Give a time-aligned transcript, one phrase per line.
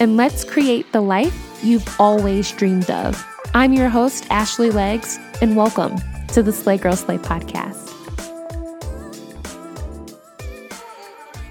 [0.00, 3.24] and let's create the life you've always dreamed of.
[3.54, 5.96] I'm your host, Ashley Legs, and welcome
[6.28, 7.87] to the Slay Girl Slay podcast.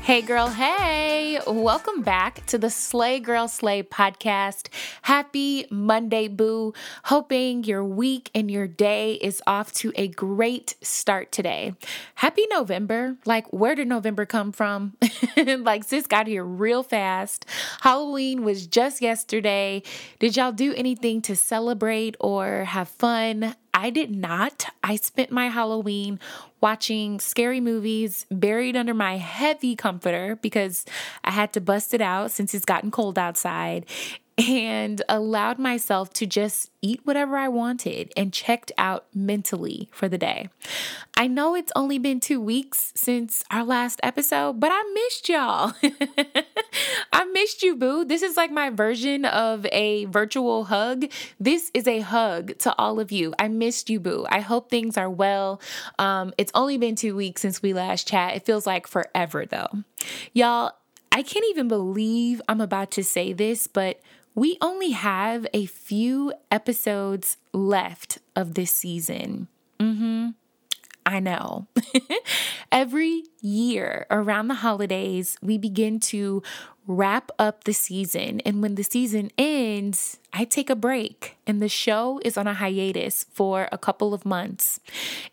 [0.07, 4.69] Hey, girl, hey, welcome back to the Slay Girl Slay podcast.
[5.01, 6.73] Happy Monday, boo.
[7.03, 11.73] Hoping your week and your day is off to a great start today.
[12.15, 13.17] Happy November.
[13.25, 14.95] Like, where did November come from?
[15.35, 17.45] like, sis got here real fast.
[17.81, 19.83] Halloween was just yesterday.
[20.19, 23.55] Did y'all do anything to celebrate or have fun?
[23.77, 24.65] I did not.
[24.81, 26.19] I spent my Halloween
[26.61, 30.83] watching scary movies buried under my heavy comforter because
[31.23, 33.85] I had to bust it out since it's gotten cold outside
[34.37, 40.17] and allowed myself to just eat whatever I wanted and checked out mentally for the
[40.17, 40.49] day.
[41.17, 45.73] I know it's only been two weeks since our last episode, but I missed y'all.
[47.11, 48.05] I missed you, boo.
[48.05, 51.05] This is like my version of a virtual hug.
[51.39, 53.33] This is a hug to all of you.
[53.39, 54.27] I missed you, boo.
[54.29, 55.59] I hope things are well.
[55.97, 58.35] Um, it's only been two weeks since we last chat.
[58.35, 59.83] It feels like forever, though.
[60.33, 60.73] Y'all,
[61.11, 63.99] I can't even believe I'm about to say this, but
[64.37, 69.47] we only have a few episodes left of this season.
[69.79, 70.29] Mm-hmm.
[71.07, 71.65] I know.
[72.71, 76.43] Every year around the holidays, we begin to
[76.85, 78.39] wrap up the season.
[78.41, 82.53] And when the season ends, I take a break and the show is on a
[82.53, 84.79] hiatus for a couple of months.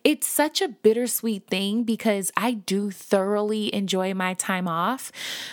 [0.05, 5.11] It's such a bittersweet thing because I do thoroughly enjoy my time off,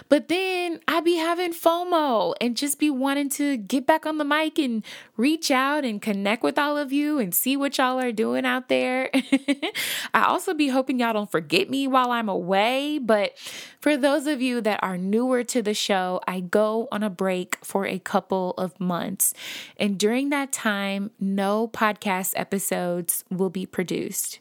[0.07, 4.23] but then I be having FOMO and just be wanting to get back on the
[4.23, 4.85] mic and
[5.17, 8.69] reach out and connect with all of you and see what y'all are doing out
[8.69, 9.09] there.
[10.13, 13.37] I also be hoping y'all don't forget me while I'm away, but
[13.79, 17.57] for those of you that are newer to the show, I go on a break
[17.63, 19.30] for a couple of months.
[19.77, 24.39] And during that time, no podcast episodes will be produced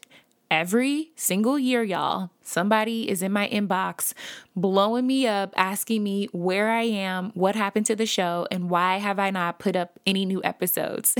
[0.51, 4.13] every single year, y'all, somebody is in my inbox
[4.53, 8.97] blowing me up, asking me where I am, what happened to the show, and why
[8.97, 11.15] have I not put up any new episodes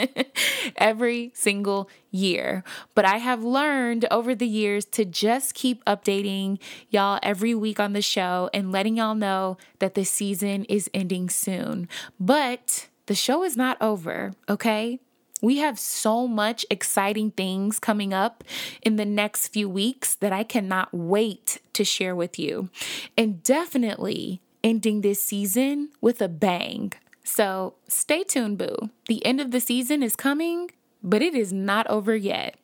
[0.76, 2.62] every single year.
[2.94, 6.58] But I have learned over the years to just keep updating
[6.90, 11.30] y'all every week on the show and letting y'all know that the season is ending
[11.30, 11.88] soon.
[12.20, 15.00] But the show is not over, okay?
[15.40, 18.44] We have so much exciting things coming up
[18.82, 22.70] in the next few weeks that I cannot wait to share with you.
[23.16, 26.92] And definitely ending this season with a bang.
[27.24, 28.90] So stay tuned, boo.
[29.06, 30.70] The end of the season is coming,
[31.02, 32.56] but it is not over yet.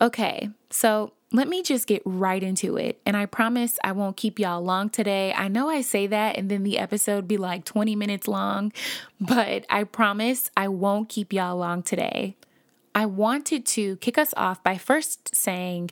[0.00, 3.00] Okay, so let me just get right into it.
[3.04, 5.32] And I promise I won't keep y'all long today.
[5.32, 8.72] I know I say that and then the episode be like 20 minutes long,
[9.20, 12.36] but I promise I won't keep y'all long today.
[12.94, 15.90] I wanted to kick us off by first saying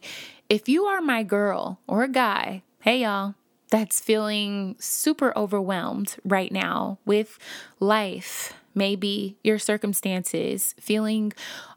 [0.48, 3.34] if you are my girl or a guy, hey y'all,
[3.70, 7.38] that's feeling super overwhelmed right now with
[7.80, 11.32] life, maybe your circumstances, feeling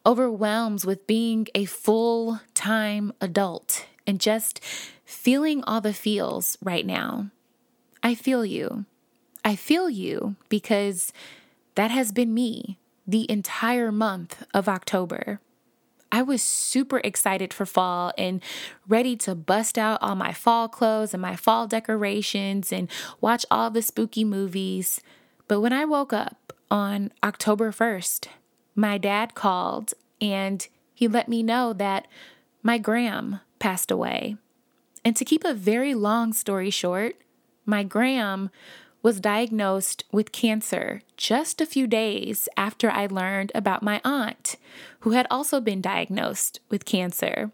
[0.05, 4.63] overwhelmed with being a full time adult and just
[5.03, 7.29] feeling all the feels right now.
[8.03, 8.85] I feel you.
[9.43, 11.11] I feel you because
[11.75, 15.39] that has been me the entire month of October.
[16.11, 18.41] I was super excited for fall and
[18.87, 23.69] ready to bust out all my fall clothes and my fall decorations and watch all
[23.69, 25.01] the spooky movies.
[25.47, 28.27] But when I woke up on October 1st,
[28.75, 32.07] my dad called and he let me know that
[32.63, 34.37] my gram passed away.
[35.03, 37.15] And to keep a very long story short,
[37.65, 38.49] my gram
[39.03, 44.55] was diagnosed with cancer just a few days after I learned about my aunt,
[45.01, 47.51] who had also been diagnosed with cancer.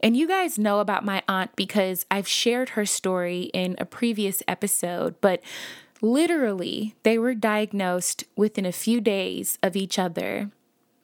[0.00, 4.42] And you guys know about my aunt because I've shared her story in a previous
[4.46, 5.40] episode, but
[6.00, 10.50] Literally, they were diagnosed within a few days of each other.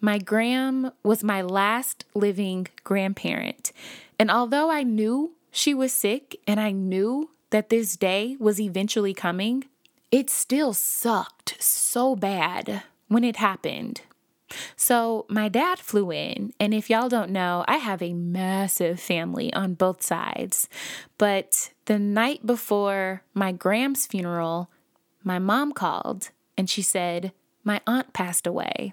[0.01, 3.73] My gram was my last living grandparent.
[4.19, 9.15] And although I knew she was sick and I knew that this day was eventually
[9.15, 9.65] coming,
[10.11, 14.03] it still sucked so bad when it happened.
[14.77, 19.51] So, my dad flew in, and if y'all don't know, I have a massive family
[19.55, 20.69] on both sides.
[21.17, 24.69] But the night before my Gram's funeral,
[25.25, 27.33] my mom called and she said,
[27.65, 28.93] My aunt passed away.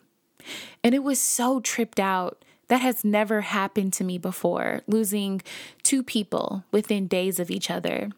[0.83, 2.43] And it was so tripped out.
[2.67, 5.41] That has never happened to me before, losing
[5.81, 8.11] two people within days of each other.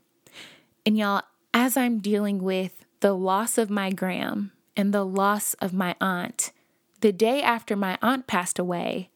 [0.86, 1.22] And y'all,
[1.54, 6.52] as I'm dealing with the loss of my Gram and the loss of my aunt,
[7.00, 9.10] the day after my aunt passed away,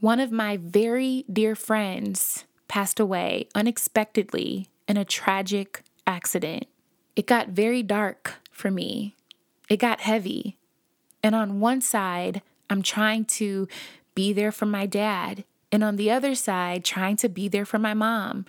[0.00, 6.66] one of my very dear friends passed away unexpectedly in a tragic accident.
[7.20, 9.14] It got very dark for me.
[9.68, 10.56] It got heavy.
[11.22, 12.40] And on one side,
[12.70, 13.68] I'm trying to
[14.14, 17.78] be there for my dad, and on the other side, trying to be there for
[17.78, 18.46] my mom.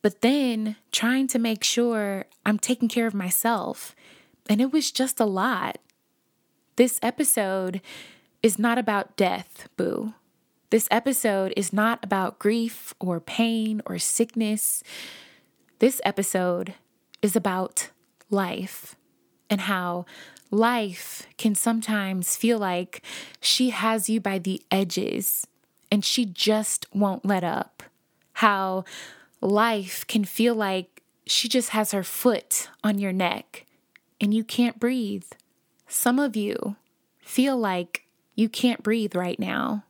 [0.00, 3.94] But then trying to make sure I'm taking care of myself.
[4.48, 5.76] And it was just a lot.
[6.76, 7.82] This episode
[8.42, 10.14] is not about death, boo.
[10.70, 14.82] This episode is not about grief or pain or sickness.
[15.78, 16.72] This episode
[17.20, 17.90] is about
[18.30, 18.96] life
[19.50, 20.04] and how
[20.50, 23.02] life can sometimes feel like
[23.40, 25.46] she has you by the edges
[25.90, 27.82] and she just won't let up.
[28.34, 28.84] How
[29.40, 33.66] life can feel like she just has her foot on your neck
[34.20, 35.26] and you can't breathe.
[35.86, 36.76] Some of you
[37.20, 38.04] feel like
[38.34, 39.84] you can't breathe right now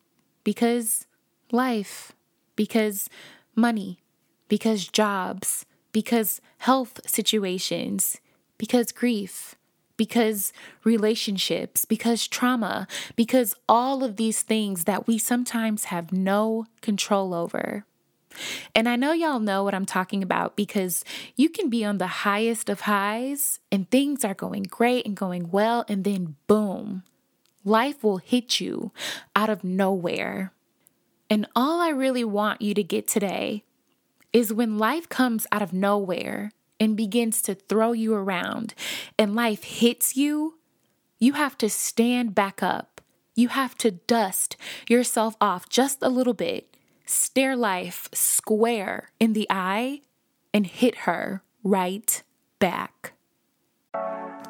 [0.45, 1.07] because
[1.53, 2.13] life,
[2.57, 3.09] because
[3.55, 4.01] money,
[4.49, 8.21] because jobs, because health situations,
[8.59, 9.55] because grief,
[9.97, 10.53] because
[10.85, 17.85] relationships, because trauma, because all of these things that we sometimes have no control over.
[18.75, 22.07] And I know y'all know what I'm talking about because you can be on the
[22.07, 27.03] highest of highs and things are going great and going well, and then boom,
[27.65, 28.93] life will hit you
[29.35, 30.53] out of nowhere.
[31.31, 33.65] And all I really want you to get today
[34.33, 38.75] is when life comes out of nowhere and begins to throw you around
[39.19, 40.59] and life hits you,
[41.19, 43.01] you have to stand back up.
[43.35, 44.57] You have to dust
[44.89, 50.03] yourself off just a little bit, stare life square in the eye,
[50.53, 52.23] and hit her right
[52.59, 53.13] back.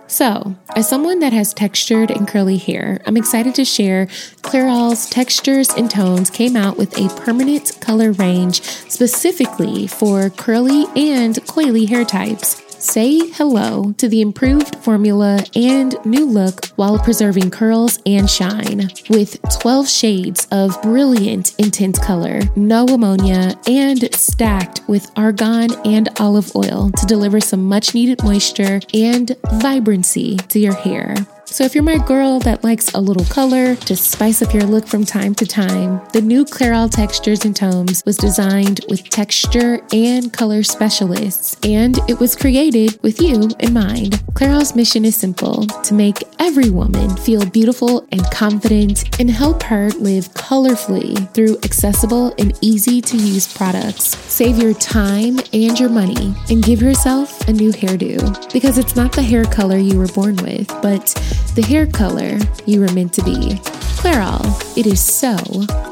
[0.08, 4.06] So, as someone that has textured and curly hair, I'm excited to share
[4.40, 11.36] Clairol's Textures and Tones came out with a permanent color range specifically for curly and
[11.44, 12.67] coily hair types.
[12.80, 18.88] Say hello to the improved formula and new look while preserving curls and shine.
[19.10, 26.54] With 12 shades of brilliant intense color, no ammonia, and stacked with argan and olive
[26.54, 31.16] oil to deliver some much needed moisture and vibrancy to your hair.
[31.50, 34.86] So, if you're my girl that likes a little color to spice up your look
[34.86, 40.30] from time to time, the new Clairol Textures and Tones was designed with texture and
[40.30, 44.22] color specialists, and it was created with you in mind.
[44.34, 49.88] Clairol's mission is simple to make every woman feel beautiful and confident and help her
[49.98, 54.16] live colorfully through accessible and easy to use products.
[54.32, 59.12] Save your time and your money and give yourself a new hairdo because it's not
[59.12, 61.14] the hair color you were born with, but
[61.58, 63.58] the hair color you were meant to be.
[63.98, 64.46] Clairol,
[64.76, 65.34] it is so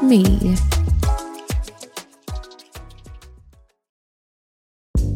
[0.01, 0.23] me.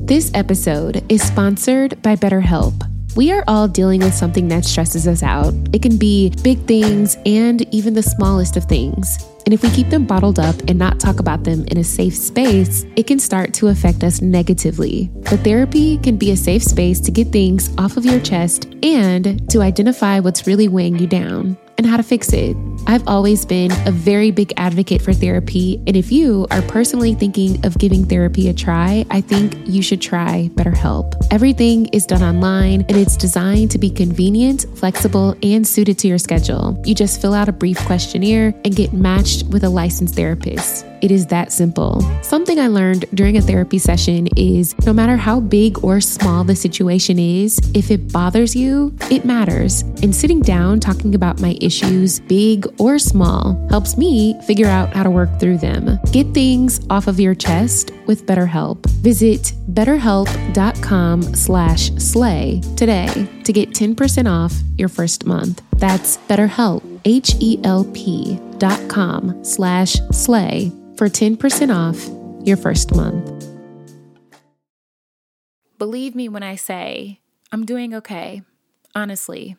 [0.06, 2.84] This episode is sponsored by BetterHelp.
[3.16, 5.54] We are all dealing with something that stresses us out.
[5.72, 9.31] It can be big things and even the smallest of things.
[9.46, 12.16] And if we keep them bottled up and not talk about them in a safe
[12.16, 15.10] space, it can start to affect us negatively.
[15.30, 19.50] But therapy can be a safe space to get things off of your chest and
[19.50, 22.56] to identify what's really weighing you down and how to fix it.
[22.86, 27.66] I've always been a very big advocate for therapy, and if you are personally thinking
[27.66, 31.16] of giving therapy a try, I think you should try BetterHelp.
[31.32, 36.20] Everything is done online and it's designed to be convenient, flexible, and suited to your
[36.20, 36.80] schedule.
[36.86, 40.86] You just fill out a brief questionnaire and get matched with a licensed therapist.
[41.02, 42.02] It is that simple.
[42.22, 46.56] Something I learned during a therapy session is no matter how big or small the
[46.56, 49.82] situation is, if it bothers you, it matters.
[50.04, 55.04] And sitting down talking about my issues, big or small, helps me figure out how
[55.04, 56.00] to work through them.
[56.12, 58.86] Get things off of your chest with BetterHelp.
[59.02, 65.64] Visit betterhelp.com slash slay today to get 10% off your first month.
[65.78, 71.98] That's BetterHelp, H-E-L-P dot com slash slay for 10% off
[72.46, 73.26] your first month.
[75.80, 78.44] Believe me when I say I'm doing okay.
[78.94, 79.58] honestly.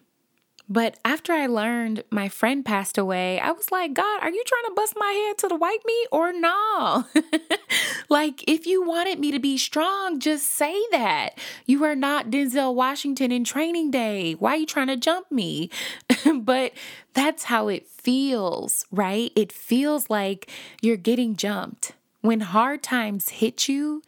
[0.73, 4.64] But after I learned my friend passed away, I was like, God, are you trying
[4.64, 7.05] to bust my head to the white meat or no?
[8.09, 11.38] like, if you wanted me to be strong, just say that.
[11.67, 14.33] You are not Denzel Washington in training day.
[14.33, 15.69] Why are you trying to jump me?
[16.35, 16.73] but
[17.12, 19.31] that's how it feels, right?
[19.37, 20.50] It feels like
[20.81, 21.93] you're getting jumped.
[22.23, 24.02] When hard times hit you,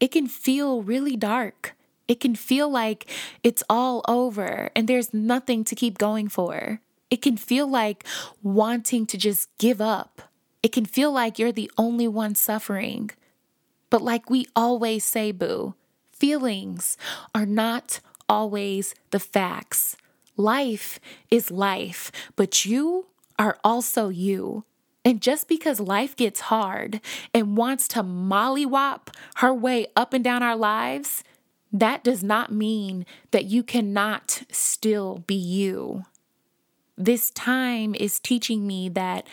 [0.00, 1.76] it can feel really dark.
[2.08, 3.06] It can feel like
[3.44, 6.80] it's all over and there's nothing to keep going for.
[7.10, 8.04] It can feel like
[8.42, 10.22] wanting to just give up.
[10.62, 13.10] It can feel like you're the only one suffering.
[13.90, 15.74] But, like we always say, boo,
[16.12, 16.96] feelings
[17.34, 19.96] are not always the facts.
[20.36, 21.00] Life
[21.30, 23.06] is life, but you
[23.38, 24.64] are also you.
[25.04, 27.00] And just because life gets hard
[27.32, 31.24] and wants to mollywop her way up and down our lives,
[31.72, 36.04] that does not mean that you cannot still be you.
[36.96, 39.26] This time is teaching me that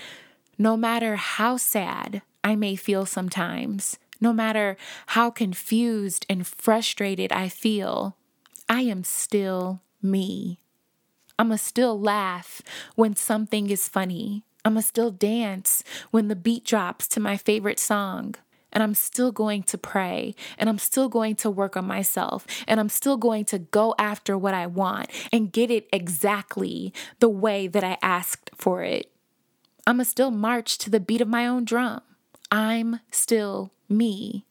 [0.58, 4.78] no matter how sad I may feel sometimes, no matter
[5.08, 8.16] how confused and frustrated I feel,
[8.70, 10.60] I am still me.
[11.38, 12.62] I'ma still laugh
[12.96, 14.44] when something is funny.
[14.64, 18.36] I'ma still dance when the beat drops to my favorite song
[18.76, 22.80] and I'm still going to pray and I'm still going to work on myself and
[22.80, 27.68] I'm still going to go after what I want and get it exactly the way
[27.68, 29.10] that I asked for it.
[29.88, 32.02] I'm going to still march to the beat of my own drum.
[32.52, 34.46] I'm still me.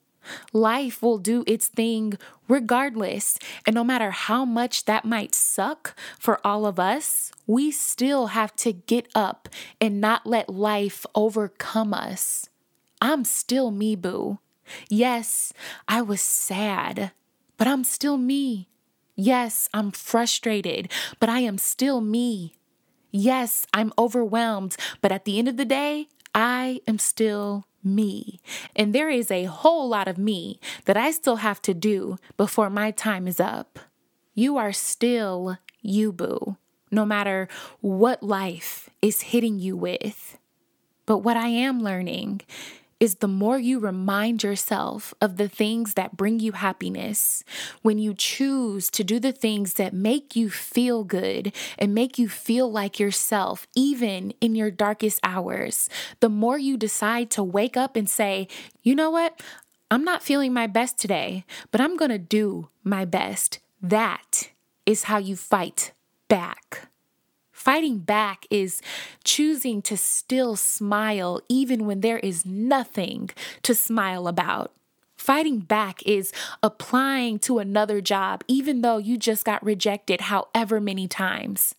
[0.54, 2.16] Life will do its thing
[2.48, 3.38] regardless.
[3.66, 8.56] And no matter how much that might suck for all of us, we still have
[8.56, 9.50] to get up
[9.82, 12.48] and not let life overcome us.
[13.00, 14.38] I'm still me, boo.
[14.88, 15.52] Yes,
[15.88, 17.12] I was sad,
[17.56, 18.68] but I'm still me.
[19.16, 22.54] Yes, I'm frustrated, but I am still me.
[23.10, 28.40] Yes, I'm overwhelmed, but at the end of the day, I am still me.
[28.74, 32.70] And there is a whole lot of me that I still have to do before
[32.70, 33.78] my time is up.
[34.34, 36.56] You are still you, boo,
[36.90, 37.46] no matter
[37.80, 40.38] what life is hitting you with.
[41.06, 42.40] But what I am learning
[43.04, 47.44] is the more you remind yourself of the things that bring you happiness,
[47.82, 52.30] when you choose to do the things that make you feel good and make you
[52.30, 57.94] feel like yourself, even in your darkest hours, the more you decide to wake up
[57.94, 58.48] and say,
[58.82, 59.38] you know what?
[59.90, 63.58] I'm not feeling my best today, but I'm to do my best.
[63.82, 64.50] That
[64.86, 65.92] is how you fight
[66.28, 66.88] back.
[67.64, 68.82] Fighting back is
[69.24, 73.30] choosing to still smile even when there is nothing
[73.62, 74.70] to smile about.
[75.16, 76.30] Fighting back is
[76.62, 81.74] applying to another job even though you just got rejected however many times.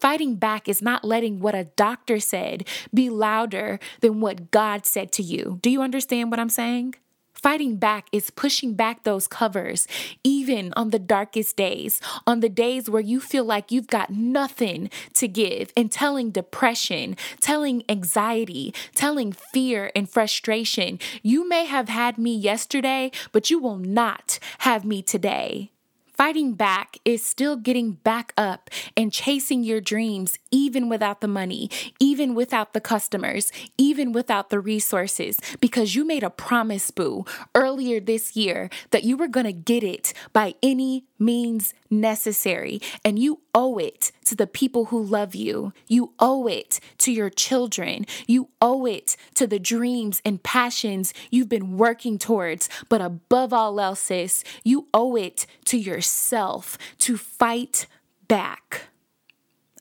[0.00, 5.12] Fighting back is not letting what a doctor said be louder than what God said
[5.12, 5.58] to you.
[5.60, 6.94] Do you understand what I'm saying?
[7.42, 9.86] Fighting back is pushing back those covers,
[10.24, 14.90] even on the darkest days, on the days where you feel like you've got nothing
[15.14, 20.98] to give, and telling depression, telling anxiety, telling fear and frustration.
[21.22, 25.70] You may have had me yesterday, but you will not have me today.
[26.16, 31.68] Fighting back is still getting back up and chasing your dreams, even without the money,
[32.00, 38.00] even without the customers, even without the resources, because you made a promise, boo, earlier
[38.00, 42.80] this year that you were going to get it by any means necessary.
[43.04, 45.72] And you owe it to the people who love you.
[45.86, 48.06] You owe it to your children.
[48.26, 52.68] You owe it to the dreams and passions you've been working towards.
[52.88, 57.86] But above all else, sis, you owe it to yourself to fight
[58.28, 58.82] back.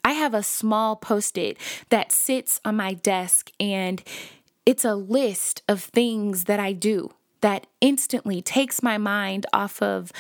[0.04, 1.58] I have a small post it
[1.90, 4.04] that sits on my desk, and
[4.66, 10.12] it's a list of things that I do that instantly takes my mind off of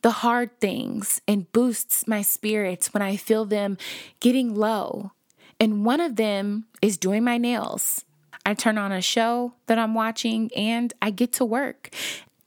[0.00, 3.76] the hard things and boosts my spirits when I feel them
[4.18, 5.12] getting low.
[5.58, 8.06] And one of them is doing my nails.
[8.46, 11.90] I turn on a show that I'm watching and I get to work.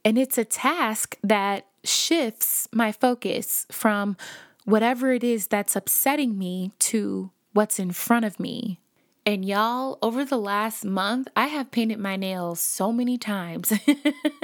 [0.04, 4.18] And it's a task that shifts my focus from
[4.66, 8.80] whatever it is that's upsetting me to what's in front of me
[9.26, 13.72] and y'all, over the last month, I have painted my nails so many times.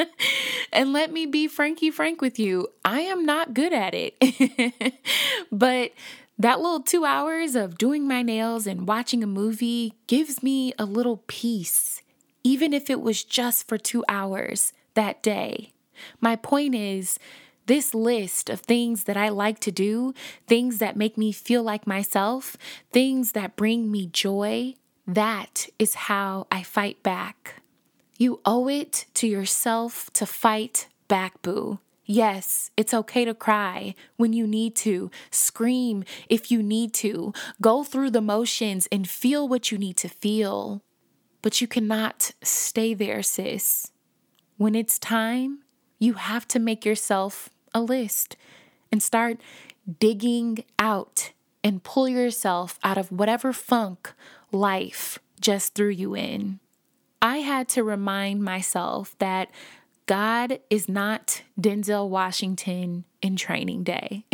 [0.71, 4.15] and let me be franky frank with you, I am not good at it.
[5.51, 5.91] but
[6.37, 10.85] that little two hours of doing my nails and watching a movie gives me a
[10.85, 12.01] little peace,
[12.45, 15.73] even if it was just for two hours that day.
[16.19, 17.19] My point is,
[17.65, 20.13] this list of things that I like to do,
[20.47, 22.57] things that make me feel like myself,
[22.91, 24.73] things that bring me joy,
[25.05, 27.61] that is how I fight back.
[28.17, 31.79] You owe it to yourself to fight back, boo.
[32.05, 37.83] Yes, it's okay to cry when you need to, scream if you need to, go
[37.83, 40.81] through the motions and feel what you need to feel.
[41.43, 43.91] But you cannot stay there, sis.
[44.57, 45.59] When it's time,
[45.99, 48.35] you have to make yourself a list
[48.91, 49.37] and start
[49.99, 51.31] digging out
[51.63, 54.13] and pull yourself out of whatever funk
[54.51, 56.59] life just threw you in.
[57.21, 59.49] I had to remind myself that
[60.05, 64.25] God is not Denzel Washington in training day.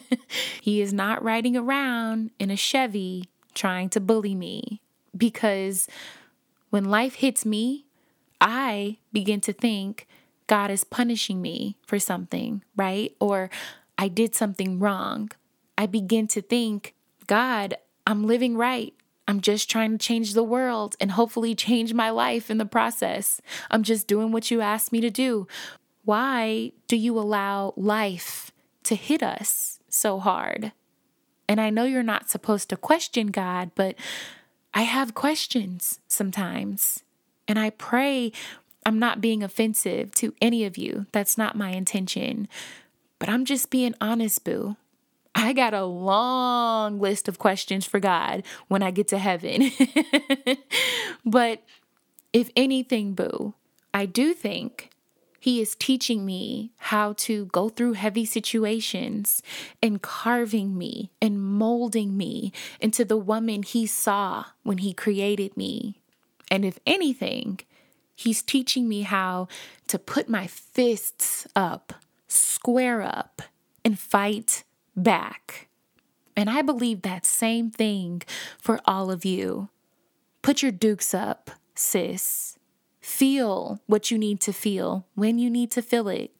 [0.60, 4.82] he is not riding around in a Chevy trying to bully me
[5.16, 5.88] because
[6.70, 7.86] when life hits me,
[8.40, 10.06] I begin to think
[10.52, 13.16] God is punishing me for something, right?
[13.18, 13.48] Or
[13.96, 15.30] I did something wrong.
[15.78, 16.94] I begin to think,
[17.26, 18.92] God, I'm living right.
[19.26, 23.40] I'm just trying to change the world and hopefully change my life in the process.
[23.70, 25.46] I'm just doing what you asked me to do.
[26.04, 30.72] Why do you allow life to hit us so hard?
[31.48, 33.94] And I know you're not supposed to question God, but
[34.74, 37.04] I have questions sometimes.
[37.48, 38.32] And I pray
[38.84, 41.06] I'm not being offensive to any of you.
[41.12, 42.48] That's not my intention.
[43.18, 44.76] But I'm just being honest, boo.
[45.34, 49.70] I got a long list of questions for God when I get to heaven.
[51.24, 51.62] but
[52.32, 53.54] if anything, boo,
[53.94, 54.90] I do think
[55.42, 59.42] he is teaching me how to go through heavy situations
[59.82, 66.00] and carving me and molding me into the woman he saw when he created me.
[66.50, 67.58] And if anything,
[68.22, 69.48] he's teaching me how
[69.88, 71.92] to put my fists up,
[72.28, 73.42] square up,
[73.84, 74.64] and fight
[74.96, 75.68] back.
[76.36, 78.22] And I believe that same thing
[78.58, 79.68] for all of you.
[80.40, 82.58] Put your dukes up, sis.
[83.00, 86.30] Feel what you need to feel when you need to feel it.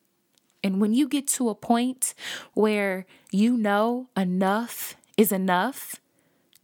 [0.64, 2.14] And when you get to a point
[2.54, 5.96] where you know enough is enough,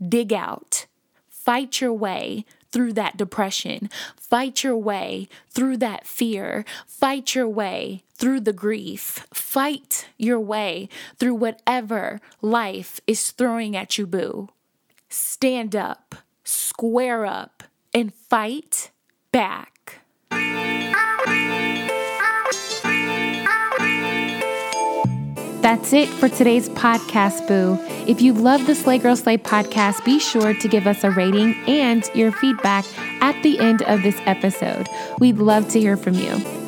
[0.01, 0.87] dig out,
[1.29, 3.91] fight your way through that depression.
[4.17, 6.65] Fight your way through that fear.
[6.87, 9.27] Fight your way through the grief.
[9.33, 14.49] Fight your way through whatever life is throwing at you, boo.
[15.09, 17.63] Stand up, square up,
[17.95, 18.91] and fight
[19.33, 19.78] back.
[25.69, 27.79] That's it for today's podcast, Boo.
[28.11, 31.63] If you love the Slay Girl Slay podcast, be sure to give us a rating
[31.69, 32.87] and your feedback
[33.21, 34.89] at the end of this episode.
[35.19, 36.68] We'd love to hear from you.